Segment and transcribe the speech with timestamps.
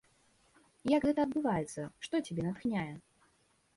[0.91, 2.91] Як гэта адбываецца, што цябе натхняе?